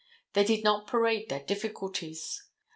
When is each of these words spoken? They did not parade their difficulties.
They 0.33 0.43
did 0.43 0.63
not 0.63 0.87
parade 0.87 1.29
their 1.29 1.43
difficulties. 1.45 2.45